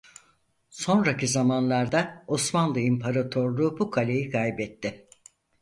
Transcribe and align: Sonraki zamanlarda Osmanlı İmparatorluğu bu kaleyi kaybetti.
Sonraki 0.69 1.27
zamanlarda 1.27 2.23
Osmanlı 2.27 2.79
İmparatorluğu 2.79 3.79
bu 3.79 3.89
kaleyi 3.91 4.29
kaybetti. 4.29 5.07